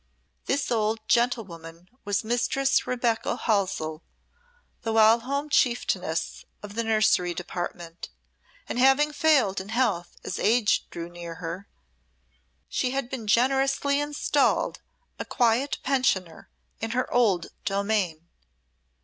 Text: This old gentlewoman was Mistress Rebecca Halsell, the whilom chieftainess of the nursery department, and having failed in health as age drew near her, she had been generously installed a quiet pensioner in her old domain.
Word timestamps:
This 0.47 0.71
old 0.71 0.99
gentlewoman 1.07 1.87
was 2.05 2.23
Mistress 2.23 2.87
Rebecca 2.87 3.37
Halsell, 3.37 4.01
the 4.81 4.91
whilom 4.91 5.47
chieftainess 5.47 6.43
of 6.63 6.73
the 6.73 6.83
nursery 6.83 7.35
department, 7.35 8.09
and 8.67 8.79
having 8.79 9.13
failed 9.13 9.61
in 9.61 9.69
health 9.69 10.17
as 10.23 10.39
age 10.39 10.89
drew 10.89 11.07
near 11.07 11.35
her, 11.35 11.67
she 12.67 12.89
had 12.89 13.11
been 13.11 13.27
generously 13.27 13.99
installed 13.99 14.81
a 15.19 15.23
quiet 15.25 15.77
pensioner 15.83 16.49
in 16.79 16.89
her 16.97 17.07
old 17.13 17.49
domain. 17.63 18.27